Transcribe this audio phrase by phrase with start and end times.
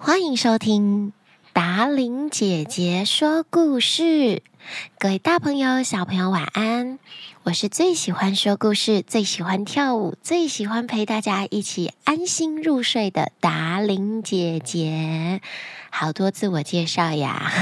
[0.00, 1.12] 欢迎收听
[1.52, 4.44] 达玲姐姐说故事，
[4.96, 7.00] 各位大朋友、小朋友晚安。
[7.42, 15.42] 我是最喜欢说故事、最喜欢跳舞、最喜欢陪大家一起安心入睡的达玲姐姐。
[15.90, 17.52] 好多自我介绍呀，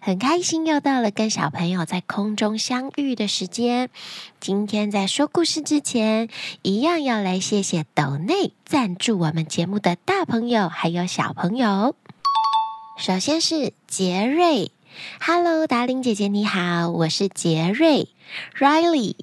[0.00, 3.90] 很开心又到了跟小朋友在空中相遇的时间。
[4.40, 6.28] 今天在说故事之前，
[6.62, 11.94] 一样要来谢谢抖内赞助我们节目的大朋友还有小朋友。
[12.96, 14.72] 首先是杰瑞
[15.20, 18.08] ，Hello，达玲姐姐你好，我是杰瑞
[18.58, 19.16] ，Riley。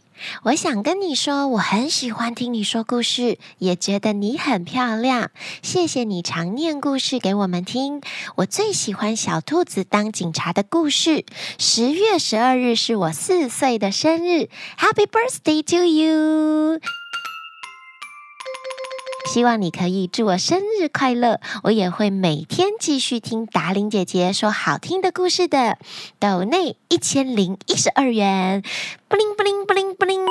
[0.43, 5.31] 我想跟你说，我很喜欢听你说故事，也觉得你很漂亮。
[5.61, 8.01] 谢谢你常念故事给我们听。
[8.35, 11.25] 我最喜欢小兔子当警察的故事。
[11.57, 16.79] 十月十二日是我四岁的生日，Happy birthday to you！
[19.27, 25.77] 希望你可以祝我生日快乐，我也会每天继续听达伶姐姐说好听的故事的。
[26.17, 28.63] 抖内一千零一十二元，
[29.09, 30.25] 布灵布灵布灵布灵，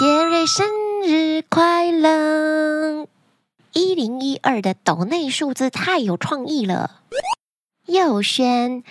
[0.00, 0.66] 杰瑞生
[1.06, 3.06] 日快乐！
[3.72, 7.02] 一零一二的抖内数字太有创意了，
[7.86, 8.82] 佑轩。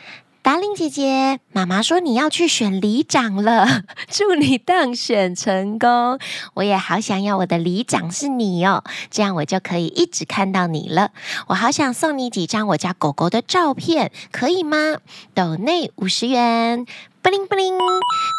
[0.44, 6.18] 达令姐姐，妈妈说你要去选里长了， 祝你当选成功！
[6.56, 11.12] 我也好想要我的里长是你哦，这样我就可以一直看到你了。
[11.48, 14.98] 我好想送你几张我家狗狗的照片，可以吗？
[15.36, 16.88] 斗内五十元。
[17.24, 17.78] 布灵布灵，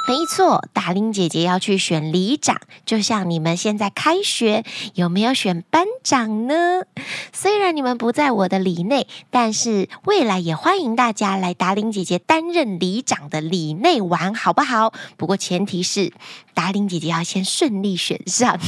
[0.09, 6.83] 没错，达伶姐姐要去选里长，就像你们现在开学，有没有选班长呢？
[7.33, 14.93] 虽然你们不在我的里内，但是未来也欢迎大家来达伶姐姐担任里长的里内玩，好不好？
[15.17, 16.13] 不过前提是
[16.53, 18.59] 达伶姐姐要先顺利选上，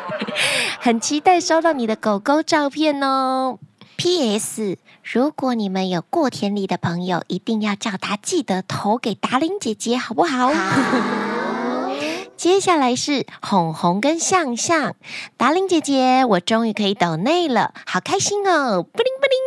[0.80, 3.58] 很期待收到你的狗狗照片哦。
[4.02, 4.78] P.S.
[5.04, 10.48] 如果你们有过田里的朋友，一定要叫他记得投给达玲姐姐，好不好？
[10.52, 11.88] 好。
[12.36, 14.96] 接下来是红红跟向向，
[15.36, 18.82] 达玲姐姐，我终于可以抖内了，好开心哦！
[18.82, 19.38] 布灵布灵，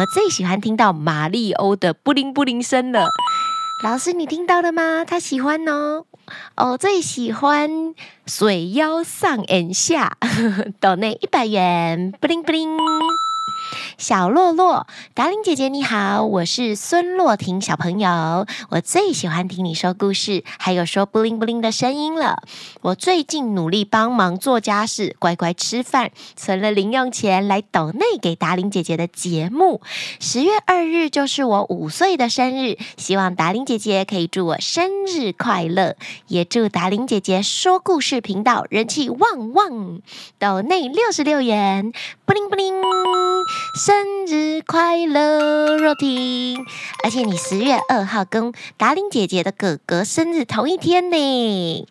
[0.00, 3.08] 我最喜欢听到马里欧的布灵布灵声了。
[3.82, 5.04] 老师，你听到了吗？
[5.06, 6.06] 他喜欢哦。
[6.56, 10.16] 我最喜欢水妖上眼下，
[10.80, 12.78] 抖内一百元，布灵布灵。
[13.98, 18.46] 小洛洛，达伶姐姐你好，我是孙洛婷小朋友。
[18.70, 22.42] 我最喜欢听你说故事，还有说布灵布灵的声音了。
[22.82, 29.80] 我最近努力帮忙做家事，乖乖吃饭，存了零用钱来抖内给达伶姐姐的节目。
[30.20, 35.96] 十月二日就是我五岁的生日，希望达伶姐姐可以祝我生日快乐，
[36.28, 40.00] 也祝达伶姐姐说故事频道人气旺旺。
[40.38, 41.92] 抖内六十六元，
[42.24, 42.74] 布灵布灵。
[43.74, 46.64] 生日快乐，若婷！
[47.02, 51.86] 而且你十月二号跟达伶姐姐的哥哥生日同一天呢。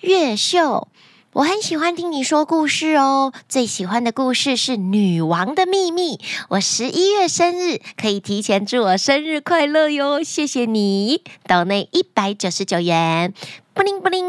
[0.00, 0.88] 月秀，
[1.32, 6.16] 我很喜欢听你说故事哦，最喜欢的故事是《女王的秘密》。
[6.50, 11.22] 我十一月生日，可以提前祝我生日快乐哟，谢谢你。
[11.46, 13.32] 岛内一百九十九元。
[13.72, 14.24] 布灵布灵，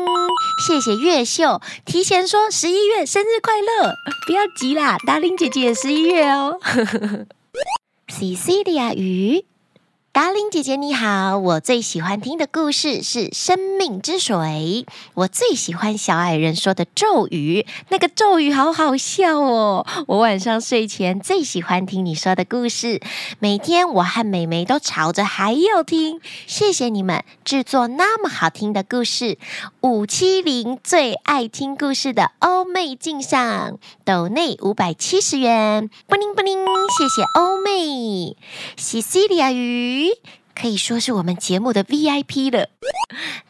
[0.58, 3.94] 谢谢月秀提前说十一月生日快乐，
[4.26, 6.60] 不要急啦，达令姐姐也十一月哦。
[8.08, 9.46] Cecilia 鱼。
[10.16, 14.38] 达令姐姐你好，我最喜欢听的故事是《生命之水》。
[15.14, 19.86] 我最喜欢小矮人说的咒语，那个咒语好好笑哦。
[20.08, 23.02] 我晚上睡前最喜欢听你说的故事，
[23.40, 26.22] 每天我和妹妹都吵着还要听。
[26.48, 29.38] 谢谢你们制作那么好听的故事。
[29.82, 36.58] 五七零最爱听故事的欧妹敬上，抖内五百七十元，布灵布灵，
[36.98, 38.38] 谢谢欧妹，
[38.78, 40.05] 西西里亚鱼。
[40.56, 42.70] 可以说是我们节目的 VIP 了。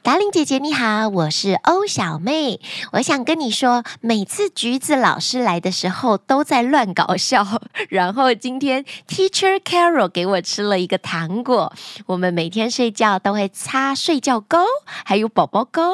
[0.02, 2.60] 达令姐姐你好，我是欧小妹。
[2.94, 7.46] 我想跟你说，每次橘子老师来的时候都在乱搞笑。
[7.90, 11.74] 然后今天 Teacher Carol 给我吃了一个糖果。
[12.08, 15.94] 我们每天睡觉都会擦睡觉膏，还有宝宝膏，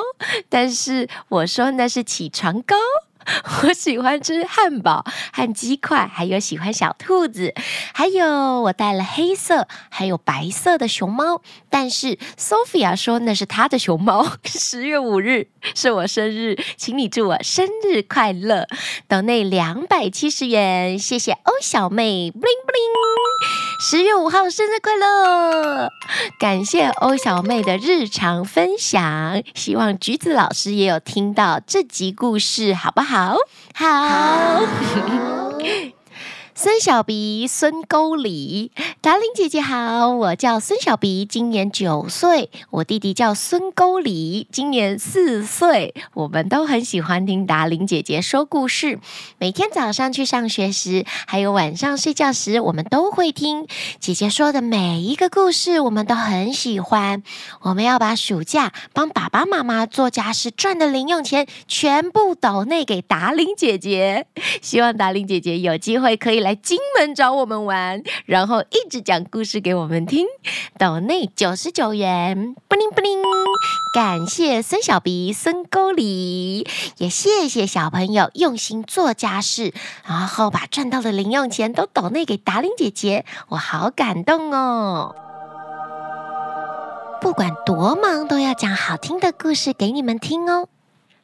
[0.49, 2.75] 但是我说那是起床膏。
[3.63, 7.53] 我喜欢吃汉堡和鸡块，还有喜欢小兔子，
[7.93, 14.25] 还有我带了黑色还有白色的熊猫，但是 Sophia 说那是她的熊猫。
[14.45, 18.67] 十月五日是我生日，请你祝我生日快乐。
[19.07, 23.60] 抖内两百七十元，谢谢欧小妹，布灵布灵。
[23.83, 25.89] 十月五号生日快乐！
[26.37, 33.35] 感谢欧小妹的日常分享，希望橘子老师也有听到这集故事，好不好？
[33.73, 34.03] 好。
[34.03, 34.61] 好
[36.53, 45.95] 孙小鼻，孙沟里，达伶姐姐好，我叫孙小鼻，今年九岁，我弟弟叫孙沟里，今年四岁。
[46.13, 48.99] 我们都很喜欢听达伶姐姐说故事，
[49.39, 53.65] 每天早上去上学时，还有晚上睡觉时，我们都会听
[53.99, 57.23] 姐姐说的每一个故事，我们都很喜欢。
[57.61, 64.27] 我们要把暑假帮爸爸妈妈做家事赚的零用钱，全部抖内给达伶姐姐。
[64.61, 66.41] 希望达伶姐姐有机会可以。
[66.41, 70.27] 来金门找我们玩，然后一直讲故事给我们听。
[70.77, 73.23] 岛内九十九元，布灵布灵。
[73.93, 76.67] 感谢孙小鼻、孙沟里，
[76.97, 79.73] 也谢谢小朋友用心做家事，
[80.05, 85.15] 然后把赚到的零用钱都岛内给达伶姐姐，我好感动哦。
[87.21, 90.67] 不管多忙，都要讲好听的故事给你们听哦。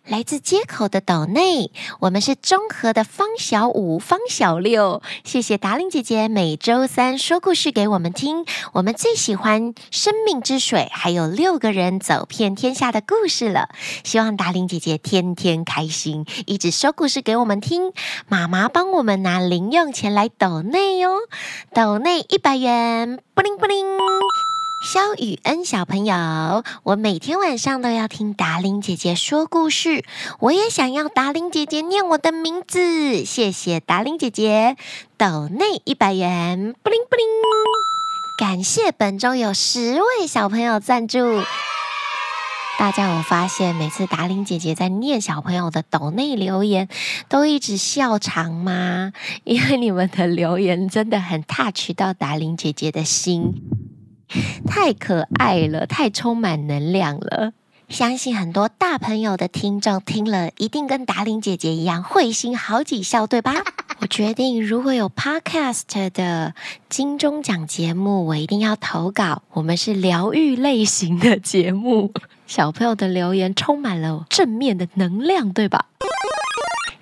[0.07, 1.69] 来自街口的抖内，
[1.99, 5.01] 我们是中和的方小五、方小六。
[5.25, 8.45] 谢谢达伶姐姐每周三说故事给我们听。
[8.71, 13.67] 我们最喜欢《生命之水》，还有六个人走遍天下的故事了。
[14.05, 17.91] 希望达伶姐姐天天开心，一直说故事给我们听。
[18.29, 21.17] 妈妈帮我们拿零用钱来抖内哟，
[21.73, 23.85] 抖内一百元，布灵布灵。
[24.79, 30.05] 肖雨恩小朋友，我每天晚上都要听达伶姐姐说故事。
[30.39, 34.77] 我也想要达伶姐姐念我的名字，谢谢达伶姐姐。
[35.17, 37.25] 抖内一百元，布灵布灵。
[38.39, 41.41] 感谢本周有十位小朋友赞助。
[42.77, 46.87] 大家有发现，每次达伶姐姐在念小朋友的抖内留言，
[47.27, 49.11] 都一直笑场吗？
[49.43, 53.55] 因为你们的留言真的很 touch 到达伶姐姐的心。
[54.65, 57.53] 太可爱了，太充满能量了！
[57.89, 63.53] 相信很多大朋友的听众听了，一定跟达玲姐姐一样会心好几笑，对吧？
[63.99, 66.53] 我决定，如果有 Podcast 的
[66.89, 69.41] 金钟奖节目，我一定要投稿。
[69.53, 72.11] 我们是疗愈类型的节目，
[72.45, 75.85] 小朋友的留言充满了正面的能量，对吧？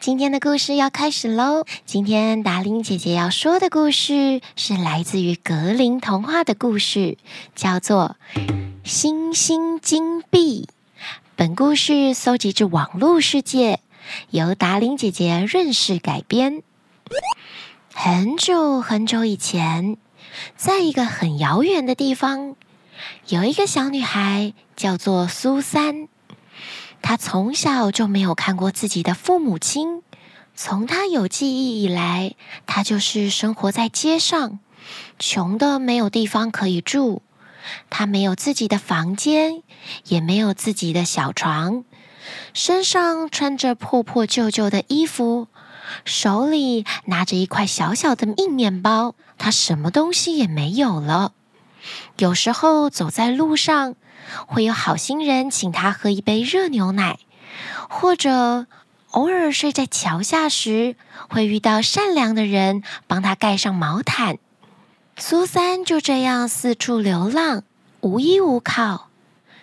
[0.06, 1.66] 今天的故事要开始喽！
[1.84, 7.18] 今天达伶姐姐要说的故事是来自于格林童话的故事，
[7.56, 8.16] 叫做
[8.84, 10.70] 《星星金币》。
[11.36, 13.80] 本故事搜集自网络世界，
[14.30, 16.62] 由达伶姐姐润饰改编。
[17.92, 19.98] 很久很久以前，
[20.56, 22.56] 在一个很遥远的地方，
[23.30, 26.08] 有一个小女孩叫做苏珊。
[27.08, 30.02] 他从小就没有看过自己的父母亲，
[30.56, 32.34] 从他有记忆以来，
[32.66, 34.58] 他就是生活在街上，
[35.20, 37.22] 穷的没有地方可以住。
[37.92, 39.62] 他没有自己的房间，
[40.06, 41.84] 也没有自己的小床，
[42.56, 45.48] 身上穿着破破旧旧的衣服，
[46.06, 51.34] 手里拿着一块小小的硬面包，他什么东西也没有了。
[52.18, 53.94] 有时候走在路上，
[54.48, 57.20] 会有好心人请他喝一杯热牛奶，
[57.90, 58.68] 或者
[59.12, 60.96] 偶尔睡在桥下时，
[61.30, 64.38] 会遇到善良的人帮他盖上毛毯。
[65.18, 67.64] 苏三就这样四处流浪，
[68.02, 69.10] 无依无靠。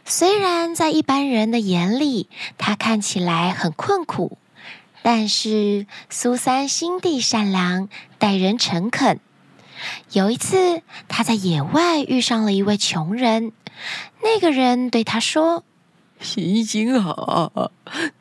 [0.05, 4.39] 虽然在一般人的眼里，他看起来很困苦，
[5.03, 9.21] 但是苏三心地善良，待人诚恳。
[10.13, 13.53] 有一次，他在野外遇上了一位穷人。
[14.23, 15.65] 那个人对他说
[16.21, 17.73] ：“行行好，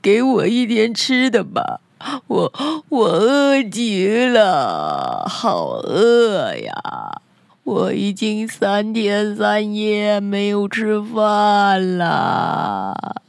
[0.02, 1.82] 给我一点吃的吧，
[2.28, 2.54] 我
[2.90, 7.22] 我饿极了，好饿呀！
[7.64, 13.22] 我已经三天三夜没有吃饭了。”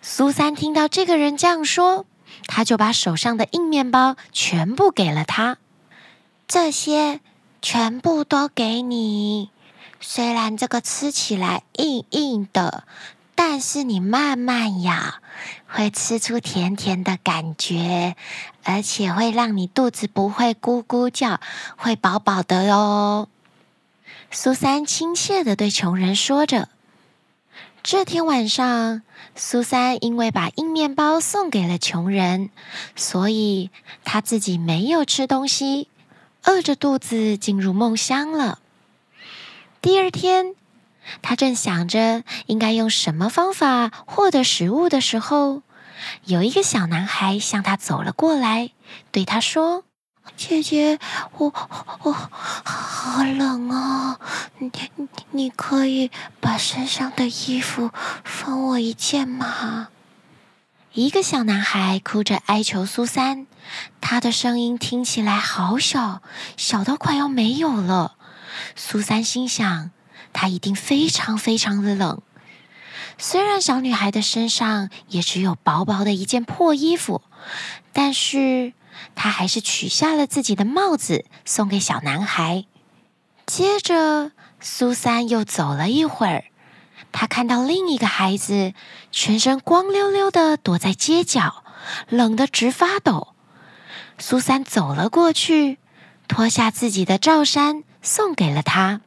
[0.00, 2.06] 苏珊听到这个人这样说，
[2.46, 5.56] 他就把手上的硬面包全部给了他，
[6.46, 7.20] 这些
[7.62, 9.50] 全部都给你。
[10.00, 12.84] 虽然这个吃起来硬硬的，
[13.34, 14.94] 但是你慢慢咬，
[15.66, 18.14] 会吃出甜甜的感觉，
[18.62, 21.40] 而且会让你肚子不会咕咕叫，
[21.76, 23.28] 会饱饱的哟。
[24.30, 26.68] 苏珊亲切地对穷人说着。
[27.82, 29.02] 这天晚上，
[29.34, 32.50] 苏珊因为把硬面包送给了穷人，
[32.96, 33.70] 所以
[34.04, 35.88] 她自己没有吃东西，
[36.46, 38.58] 饿着肚子进入梦乡了。
[39.80, 40.54] 第二天，
[41.22, 45.62] 他正想着应该用什么方法获得食物的时候，
[46.24, 48.70] 有一个小男孩向他走了过来，
[49.10, 49.84] 对他说
[50.36, 50.98] ：“姐姐，
[51.38, 51.52] 我
[52.02, 54.18] 我好冷哦，
[54.58, 54.70] 你
[55.30, 56.10] 你可以
[56.40, 57.90] 把身上的衣服
[58.22, 59.88] 分我一件吗？”
[60.94, 63.48] 一个小男孩哭着哀求苏珊，
[64.00, 66.22] 他的声音听起来好小，
[66.56, 68.14] 小到快要没有了。
[68.76, 69.90] 苏珊心想，
[70.32, 72.22] 他一定非常非常的冷。
[73.18, 77.22] 虽然小女孩的身上也只有薄薄的一件破衣服，
[77.92, 78.72] 但是
[79.16, 82.66] 她还是取下了自己的帽子送给小男孩。
[83.46, 86.44] 接着，苏珊又走了一会儿。
[87.16, 88.74] 他看到另一个孩子
[89.12, 91.62] 全身光溜溜的躲在街角，
[92.08, 93.28] 冷得直发抖。
[94.18, 95.78] 苏珊走了过去，
[96.26, 99.00] 脱下自己的罩衫送给了他。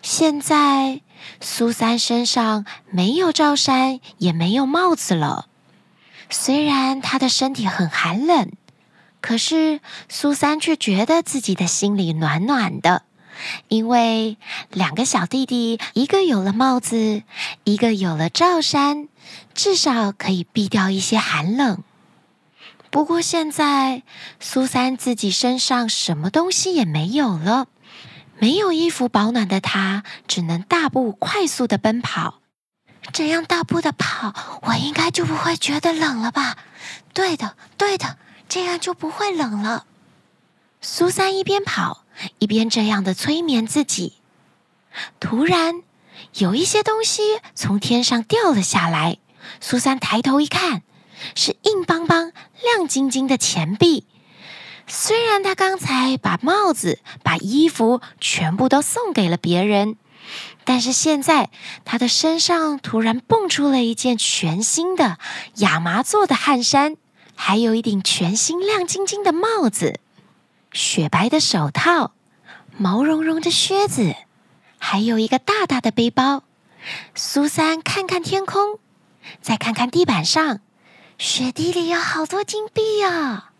[0.00, 1.02] 现在，
[1.42, 5.48] 苏珊身上没有罩衫，也没有帽子了。
[6.30, 8.50] 虽然她的身体很寒冷，
[9.20, 13.02] 可是苏珊却觉得自己的心里暖暖的。
[13.68, 14.36] 因为
[14.70, 17.22] 两个小弟弟，一个有了帽子，
[17.64, 19.08] 一个有了罩衫，
[19.54, 21.82] 至少可以避掉一些寒冷。
[22.90, 24.02] 不过现在，
[24.38, 27.66] 苏珊自己身上什么东西也没有了，
[28.38, 32.40] 没有衣服保暖的她，只能大步快速地奔跑。
[33.12, 36.56] 这样大步的跑，我应该就不会觉得冷了吧？
[37.12, 38.16] 对的，对的，
[38.48, 39.86] 这样就不会冷了。
[40.80, 42.03] 苏珊一边跑。
[42.38, 44.14] 一边这样的催眠自己，
[45.20, 45.82] 突然
[46.34, 47.22] 有一些东西
[47.54, 49.18] 从天上掉了下来。
[49.60, 50.82] 苏珊抬头一看，
[51.34, 54.06] 是硬邦邦、亮晶晶的钱币。
[54.86, 59.96] 虽然她刚才把帽子、把衣服全部都送给了别人，
[60.64, 61.50] 但是现在
[61.84, 65.18] 她的身上突然蹦出了一件全新的
[65.56, 66.96] 亚麻做的汗衫，
[67.34, 70.00] 还有一顶全新亮晶晶的帽子。
[70.74, 72.10] 雪白的手套，
[72.76, 74.16] 毛茸茸的靴子，
[74.76, 76.42] 还有一个大大的背包。
[77.14, 78.80] 苏珊看看天空，
[79.40, 80.58] 再看看地板上，
[81.16, 83.52] 雪地里有好多金币啊！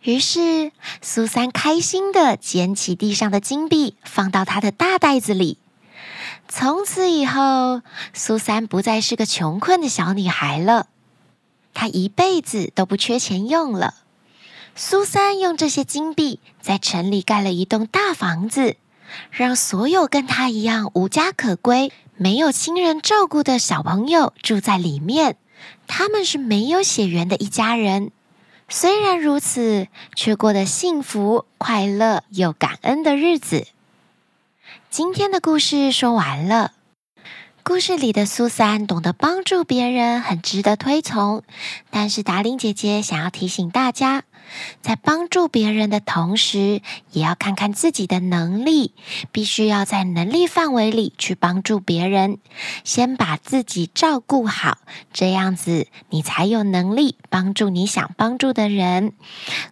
[0.00, 0.72] 于是
[1.02, 5.58] 苏珊开心地捡起地上的金币，放到她的大袋子里。
[6.48, 7.82] 从此以后，
[8.14, 10.86] 苏珊不再是个穷困的小女孩了，
[11.74, 13.96] 她一辈子都不缺钱用了。
[14.74, 18.76] 苏珊用这些金币在城里盖了一栋大房子，
[19.30, 25.36] 让所有跟她一样无家可归、没有亲人照顾的小朋友住在里面。
[25.86, 28.10] 他们是没有血缘的一家人，
[28.68, 33.66] 虽然如此，却过得幸福、快乐又感恩的日子。
[34.90, 36.72] 今天的故事说完了。
[37.62, 41.44] 故事里的苏珊懂得帮助别人，很值得推崇。
[41.90, 44.24] 但是达令姐姐想要提醒大家，
[44.80, 48.92] 在帮助别人的同时，也要看看自己的能力，
[49.30, 52.38] 必须要在能力范围里去帮助别人。
[52.84, 54.78] 先把自己照顾好，
[55.12, 59.12] 这样子你才有能力帮助你想帮助的人。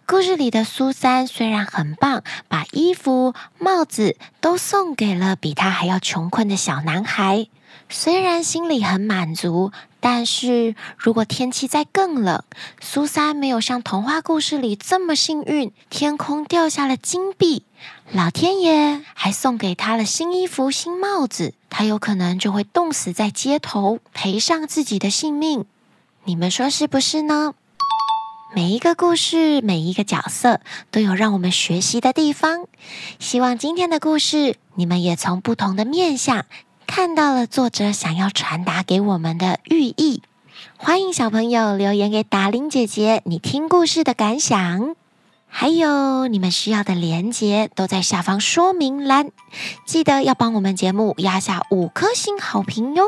[0.05, 7.47] 故事里的苏珊虽然很棒，把衣服、帽子都送给了比她还要穷困的小男孩。
[7.89, 12.43] 虽然心里很满足，但是如果天气再更冷，
[12.79, 17.63] 苏珊没有像童话故事里这么幸运，天空掉下了金币，
[18.11, 25.65] 老天爷还送给她了新衣服、新帽子，她有可能就会冻死在街头，赔上自己的性命。
[26.23, 27.53] 你们说是不是呢？
[28.53, 30.59] 每一个故事，每一个角色
[30.91, 32.67] 都有让我们学习的地方。
[33.17, 36.45] 希望今天的故事，你们也从不同的面向。
[36.93, 40.21] 看到了作者想要传达给我们的寓意，
[40.75, 44.93] 欢迎小朋友留言给达伶姐姐你听故事的感想，
[45.47, 49.31] 还有你们需要的连结都在下方说明栏，
[49.85, 53.05] 记得要帮我们节目压下五颗星好评哟。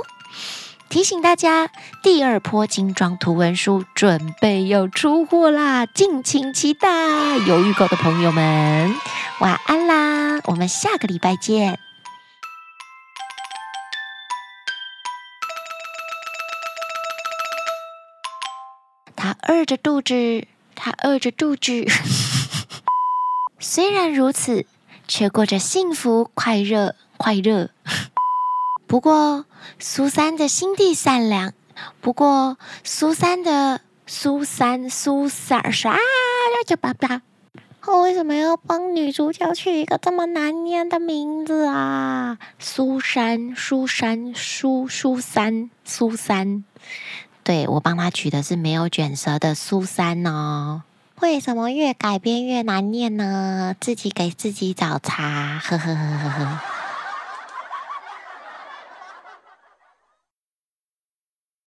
[0.87, 1.69] 提醒大家，
[2.01, 6.87] 第二波精装图文书准备要出货啦，敬请期待。
[7.45, 8.95] 有预购的朋友们，
[9.41, 11.79] 晚安啦，我们下个礼拜见。
[19.63, 21.85] 饿着肚子，他饿着肚子。
[23.61, 24.65] 虽然如此，
[25.07, 27.69] 却过着幸福、快乐、快乐。
[28.87, 29.45] 不过，
[29.79, 31.53] 苏珊的心地善良。
[32.01, 35.99] 不过，苏珊的苏珊苏珊啥呀？
[36.67, 37.21] 叫爸爸。
[37.85, 42.37] 我为什么要帮女主角取一个这么难念的名字啊？
[42.59, 46.65] 苏珊，苏珊，苏苏珊，苏珊。
[47.43, 50.83] 对，我帮他取的是没有卷舌的苏珊哦。
[51.21, 53.75] 为什么越改编越难念呢？
[53.79, 56.72] 自己给自己找茬，呵呵呵呵呵。